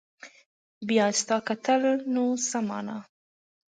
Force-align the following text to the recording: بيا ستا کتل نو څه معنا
بيا 0.87 1.05
ستا 1.19 1.37
کتل 1.47 1.81
نو 2.13 2.25
څه 2.47 2.57
معنا 2.67 2.97